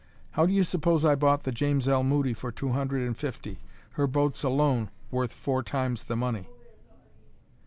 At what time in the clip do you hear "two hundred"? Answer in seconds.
2.51-3.05